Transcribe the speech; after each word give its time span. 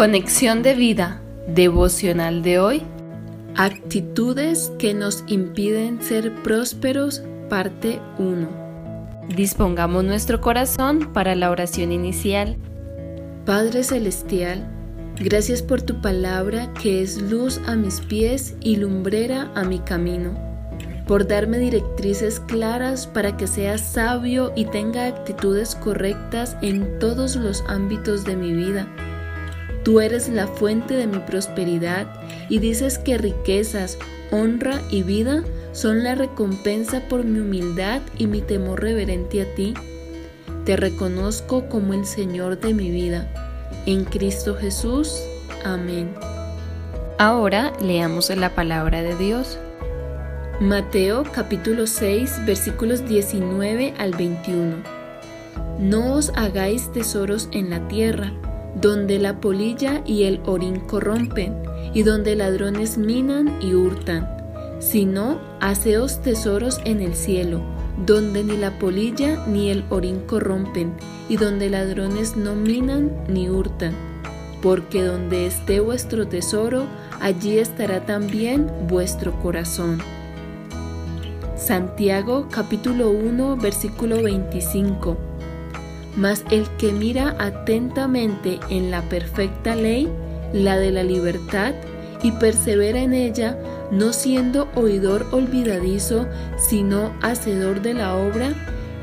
Conexión 0.00 0.62
de 0.62 0.72
vida 0.72 1.20
devocional 1.46 2.42
de 2.42 2.58
hoy. 2.58 2.82
Actitudes 3.54 4.72
que 4.78 4.94
nos 4.94 5.24
impiden 5.26 6.00
ser 6.00 6.34
prósperos, 6.36 7.22
parte 7.50 8.00
1. 8.18 8.48
Dispongamos 9.36 10.02
nuestro 10.02 10.40
corazón 10.40 11.12
para 11.12 11.34
la 11.34 11.50
oración 11.50 11.92
inicial. 11.92 12.56
Padre 13.44 13.84
Celestial, 13.84 14.66
gracias 15.16 15.60
por 15.60 15.82
tu 15.82 16.00
palabra 16.00 16.72
que 16.72 17.02
es 17.02 17.20
luz 17.20 17.60
a 17.66 17.76
mis 17.76 18.00
pies 18.00 18.56
y 18.62 18.76
lumbrera 18.76 19.52
a 19.54 19.64
mi 19.64 19.80
camino, 19.80 20.32
por 21.06 21.28
darme 21.28 21.58
directrices 21.58 22.40
claras 22.40 23.06
para 23.06 23.36
que 23.36 23.46
sea 23.46 23.76
sabio 23.76 24.50
y 24.56 24.64
tenga 24.64 25.06
actitudes 25.06 25.74
correctas 25.74 26.56
en 26.62 26.98
todos 26.98 27.36
los 27.36 27.62
ámbitos 27.68 28.24
de 28.24 28.36
mi 28.36 28.54
vida 28.54 28.88
Tú 29.82 30.00
eres 30.00 30.28
la 30.28 30.46
fuente 30.46 30.94
de 30.94 31.06
mi 31.06 31.18
prosperidad 31.20 32.06
y 32.48 32.58
dices 32.58 32.98
que 32.98 33.16
riquezas, 33.16 33.98
honra 34.30 34.82
y 34.90 35.02
vida 35.02 35.42
son 35.72 36.04
la 36.04 36.14
recompensa 36.14 37.00
por 37.08 37.24
mi 37.24 37.40
humildad 37.40 38.02
y 38.18 38.26
mi 38.26 38.42
temor 38.42 38.82
reverente 38.82 39.40
a 39.40 39.54
ti. 39.54 39.72
Te 40.66 40.76
reconozco 40.76 41.68
como 41.68 41.94
el 41.94 42.04
Señor 42.04 42.60
de 42.60 42.74
mi 42.74 42.90
vida. 42.90 43.32
En 43.86 44.04
Cristo 44.04 44.54
Jesús. 44.54 45.18
Amén. 45.64 46.14
Ahora 47.18 47.72
leamos 47.80 48.28
la 48.30 48.54
palabra 48.54 49.00
de 49.00 49.16
Dios. 49.16 49.58
Mateo 50.60 51.22
capítulo 51.32 51.86
6 51.86 52.44
versículos 52.44 53.08
19 53.08 53.94
al 53.96 54.10
21. 54.12 54.76
No 55.78 56.14
os 56.14 56.30
hagáis 56.36 56.92
tesoros 56.92 57.48
en 57.52 57.70
la 57.70 57.88
tierra 57.88 58.34
donde 58.74 59.18
la 59.18 59.40
polilla 59.40 60.02
y 60.06 60.24
el 60.24 60.40
orín 60.46 60.80
corrompen, 60.80 61.54
y 61.92 62.02
donde 62.02 62.36
ladrones 62.36 62.98
minan 62.98 63.60
y 63.60 63.74
hurtan, 63.74 64.28
sino 64.78 65.38
haceos 65.60 66.20
tesoros 66.20 66.80
en 66.84 67.00
el 67.00 67.14
cielo, 67.14 67.60
donde 68.06 68.44
ni 68.44 68.56
la 68.56 68.78
polilla 68.78 69.44
ni 69.46 69.70
el 69.70 69.84
orín 69.90 70.20
corrompen, 70.20 70.92
y 71.28 71.36
donde 71.36 71.70
ladrones 71.70 72.36
no 72.36 72.54
minan 72.54 73.10
ni 73.28 73.48
hurtan. 73.48 73.94
Porque 74.62 75.02
donde 75.02 75.46
esté 75.46 75.80
vuestro 75.80 76.28
tesoro, 76.28 76.84
allí 77.20 77.58
estará 77.58 78.04
también 78.04 78.70
vuestro 78.88 79.32
corazón. 79.40 79.98
Santiago 81.56 82.48
capítulo 82.50 83.10
1 83.10 83.56
versículo 83.56 84.22
25 84.22 85.29
mas 86.16 86.44
el 86.50 86.68
que 86.76 86.92
mira 86.92 87.36
atentamente 87.38 88.58
en 88.68 88.90
la 88.90 89.02
perfecta 89.02 89.74
ley, 89.74 90.08
la 90.52 90.76
de 90.76 90.90
la 90.90 91.02
libertad, 91.02 91.74
y 92.22 92.32
persevera 92.32 93.00
en 93.00 93.14
ella, 93.14 93.58
no 93.90 94.12
siendo 94.12 94.68
oidor 94.74 95.26
olvidadizo, 95.32 96.26
sino 96.58 97.12
hacedor 97.22 97.80
de 97.82 97.94
la 97.94 98.14
obra, 98.16 98.52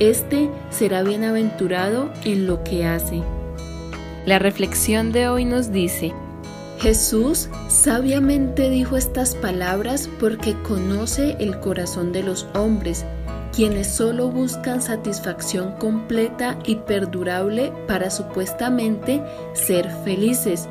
éste 0.00 0.50
será 0.70 1.02
bienaventurado 1.02 2.10
en 2.24 2.46
lo 2.46 2.64
que 2.64 2.86
hace. 2.86 3.22
La 4.26 4.38
reflexión 4.38 5.12
de 5.12 5.28
hoy 5.28 5.44
nos 5.44 5.70
dice, 5.70 6.12
Jesús 6.80 7.48
sabiamente 7.68 8.68
dijo 8.68 8.96
estas 8.96 9.34
palabras 9.34 10.08
porque 10.18 10.54
conoce 10.62 11.36
el 11.38 11.60
corazón 11.60 12.12
de 12.12 12.22
los 12.22 12.46
hombres 12.54 13.04
quienes 13.54 13.86
solo 13.86 14.30
buscan 14.30 14.82
satisfacción 14.82 15.72
completa 15.72 16.58
y 16.64 16.76
perdurable 16.76 17.72
para 17.86 18.10
supuestamente 18.10 19.22
ser 19.52 19.88
felices, 20.04 20.68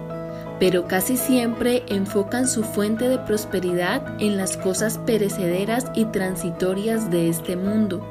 pero 0.60 0.88
casi 0.88 1.16
siempre 1.16 1.84
enfocan 1.88 2.48
su 2.48 2.64
fuente 2.64 3.08
de 3.08 3.20
prosperidad 3.20 4.04
en 4.20 4.36
las 4.36 4.58
cosas 4.58 4.98
perecederas 4.98 5.86
y 5.96 6.06
transitorias 6.06 7.10
de 7.10 7.30
este 7.30 7.56
mundo. 7.56 8.06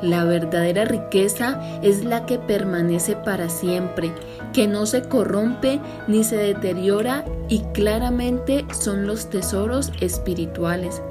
La 0.00 0.24
verdadera 0.24 0.84
riqueza 0.84 1.60
es 1.82 2.04
la 2.04 2.26
que 2.26 2.38
permanece 2.38 3.14
para 3.14 3.48
siempre, 3.48 4.12
que 4.52 4.66
no 4.66 4.86
se 4.86 5.02
corrompe 5.02 5.80
ni 6.08 6.24
se 6.24 6.36
deteriora 6.36 7.24
y 7.48 7.60
claramente 7.72 8.64
son 8.72 9.06
los 9.06 9.30
tesoros 9.30 9.92
espirituales. 10.00 11.02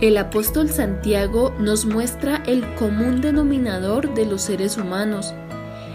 El 0.00 0.16
apóstol 0.16 0.70
Santiago 0.70 1.52
nos 1.58 1.84
muestra 1.84 2.40
el 2.46 2.64
común 2.76 3.20
denominador 3.20 4.14
de 4.14 4.26
los 4.26 4.42
seres 4.42 4.76
humanos. 4.76 5.34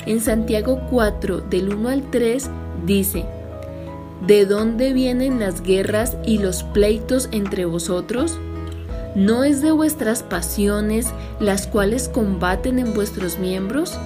En 0.06 0.20
Santiago 0.20 0.82
4, 0.90 1.40
del 1.40 1.74
1 1.74 1.88
al 1.88 2.12
3, 2.12 2.50
dice, 2.86 3.24
¿De 4.28 4.46
dónde 4.46 4.92
vienen 4.92 5.40
las 5.40 5.62
guerras 5.62 6.18
y 6.26 6.40
los 6.40 6.64
pleitos 6.64 7.30
entre 7.32 7.64
vosotros? 7.64 8.38
¿No 9.16 9.46
es 9.46 9.62
de 9.62 9.72
vuestras 9.72 10.22
pasiones 10.22 11.08
las 11.40 11.66
cuales 11.66 12.10
combaten 12.10 12.80
en 12.80 12.94
vuestros 12.94 13.40
miembros? 13.40 13.98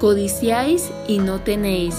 Codiciáis 0.00 0.90
y 1.06 1.18
no 1.18 1.38
tenéis, 1.38 1.94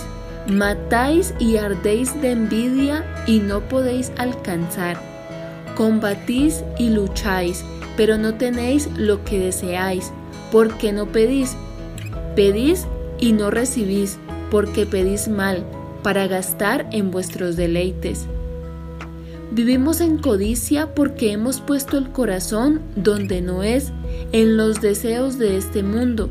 matáis 0.48 1.34
y 1.40 1.56
ardéis 1.56 2.22
de 2.22 2.32
envidia 2.32 3.06
y 3.26 3.40
no 3.40 3.62
podéis 3.62 4.12
alcanzar 4.18 5.15
Combatís 5.76 6.64
y 6.80 6.90
lucháis, 6.90 7.64
pero 7.98 8.18
no 8.18 8.36
tenéis 8.36 8.90
lo 8.98 9.24
que 9.24 9.40
deseáis, 9.40 10.12
porque 10.52 10.94
no 10.94 11.08
pedís. 11.08 11.56
Pedís 12.36 12.88
y 13.20 13.34
no 13.34 13.52
recibís, 13.52 14.18
porque 14.52 14.86
pedís 14.86 15.28
mal, 15.28 15.66
para 16.02 16.28
gastar 16.28 16.88
en 16.92 17.12
vuestros 17.12 17.56
deleites. 17.56 18.26
Vivimos 19.52 20.02
en 20.02 20.18
codicia 20.18 20.94
porque 20.94 21.32
hemos 21.32 21.62
puesto 21.62 21.98
el 21.98 22.10
corazón 22.12 22.82
donde 22.96 23.42
no 23.42 23.64
es, 23.64 23.92
en 24.32 24.58
los 24.58 24.82
deseos 24.82 25.38
de 25.38 25.58
este 25.58 25.84
mundo, 25.84 26.30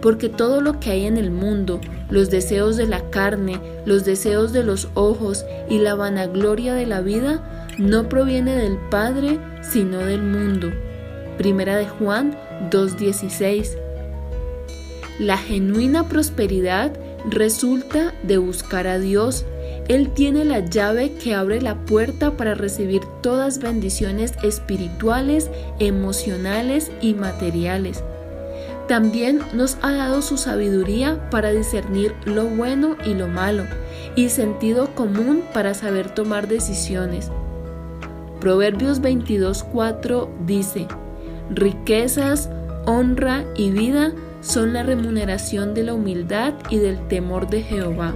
porque 0.00 0.28
todo 0.28 0.60
lo 0.60 0.80
que 0.80 0.90
hay 0.90 1.06
en 1.06 1.18
el 1.18 1.30
mundo, 1.30 1.80
los 2.10 2.30
deseos 2.30 2.76
de 2.76 2.86
la 2.86 3.10
carne, 3.10 3.60
los 3.84 4.04
deseos 4.04 4.52
de 4.52 4.64
los 4.64 4.88
ojos 4.94 5.44
y 5.68 5.78
la 5.78 5.94
vanagloria 5.94 6.74
de 6.74 6.86
la 6.86 7.00
vida, 7.00 7.57
no 7.78 8.08
proviene 8.08 8.56
del 8.56 8.76
Padre, 8.90 9.38
sino 9.62 9.98
del 9.98 10.22
mundo. 10.22 10.72
Primera 11.38 11.76
de 11.76 11.86
Juan 11.86 12.36
2.16. 12.70 13.76
La 15.20 15.36
genuina 15.36 16.08
prosperidad 16.08 16.92
resulta 17.28 18.14
de 18.22 18.38
buscar 18.38 18.86
a 18.86 18.98
Dios. 18.98 19.44
Él 19.88 20.10
tiene 20.10 20.44
la 20.44 20.60
llave 20.60 21.12
que 21.12 21.34
abre 21.34 21.60
la 21.60 21.76
puerta 21.76 22.36
para 22.36 22.54
recibir 22.54 23.02
todas 23.22 23.60
bendiciones 23.60 24.34
espirituales, 24.42 25.50
emocionales 25.78 26.90
y 27.00 27.14
materiales. 27.14 28.02
También 28.86 29.40
nos 29.52 29.76
ha 29.82 29.92
dado 29.92 30.22
su 30.22 30.36
sabiduría 30.36 31.28
para 31.30 31.52
discernir 31.52 32.14
lo 32.24 32.44
bueno 32.44 32.96
y 33.04 33.14
lo 33.14 33.28
malo, 33.28 33.64
y 34.16 34.30
sentido 34.30 34.94
común 34.94 35.42
para 35.52 35.74
saber 35.74 36.08
tomar 36.14 36.48
decisiones. 36.48 37.30
Proverbios 38.40 39.02
22.4 39.02 40.28
dice, 40.46 40.86
riquezas, 41.50 42.48
honra 42.86 43.44
y 43.56 43.70
vida 43.70 44.12
son 44.40 44.72
la 44.72 44.84
remuneración 44.84 45.74
de 45.74 45.82
la 45.82 45.94
humildad 45.94 46.54
y 46.70 46.78
del 46.78 47.08
temor 47.08 47.50
de 47.50 47.62
Jehová. 47.62 48.14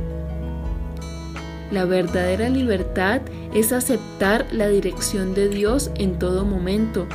La 1.72 1.87
verdadera 1.87 2.49
libertad 2.49 3.22
es 3.53 3.72
aceptar 3.72 4.47
la 4.53 4.69
dirección 4.69 5.34
de 5.34 5.49
Dios 5.49 5.91
en 5.97 6.19
todo 6.19 6.44
momento. 6.44 7.06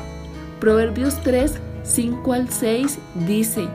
Proverbios 0.60 1.22
3, 1.22 1.54
5 1.84 2.34
al 2.34 2.50
6 2.50 3.00
dice, 3.26 3.70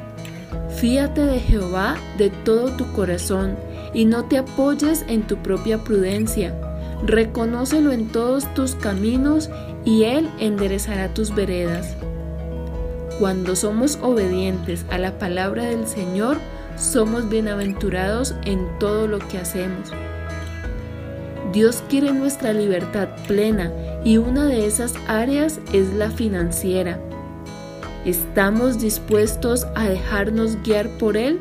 Fíate 0.76 1.22
de 1.22 1.40
Jehová 1.40 1.96
de 2.18 2.28
todo 2.28 2.76
tu 2.76 2.92
corazón 2.92 3.56
y 3.94 4.04
no 4.04 4.24
te 4.24 4.36
apoyes 4.36 5.06
en 5.08 5.22
tu 5.22 5.36
propia 5.36 5.78
prudencia 5.78 6.54
Reconócelo 7.04 7.90
en 7.90 8.08
todos 8.08 8.52
tus 8.54 8.76
caminos 8.76 9.50
y 9.84 10.04
Él 10.04 10.30
enderezará 10.38 11.12
tus 11.12 11.34
veredas. 11.34 11.96
Cuando 13.18 13.56
somos 13.56 13.98
obedientes 14.02 14.86
a 14.88 14.98
la 14.98 15.18
palabra 15.18 15.64
del 15.64 15.86
Señor, 15.86 16.38
somos 16.76 17.28
bienaventurados 17.28 18.34
en 18.44 18.66
todo 18.78 19.08
lo 19.08 19.18
que 19.18 19.38
hacemos. 19.38 19.90
Dios 21.52 21.82
quiere 21.88 22.12
nuestra 22.12 22.52
libertad 22.52 23.08
plena 23.26 23.70
y 24.04 24.16
una 24.16 24.46
de 24.46 24.66
esas 24.66 24.94
áreas 25.06 25.60
es 25.72 25.92
la 25.92 26.10
financiera. 26.10 26.98
¿Estamos 28.04 28.80
dispuestos 28.80 29.66
a 29.74 29.88
dejarnos 29.88 30.62
guiar 30.62 30.88
por 30.98 31.16
Él? 31.16 31.40